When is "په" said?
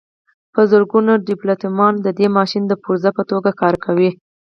0.53-0.61, 3.17-3.23